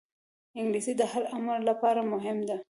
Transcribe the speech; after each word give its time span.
انګلیسي 0.59 0.93
د 0.97 1.01
هر 1.11 1.23
عمر 1.33 1.57
لپاره 1.69 2.01
مهمه 2.11 2.45
ده 2.49 2.57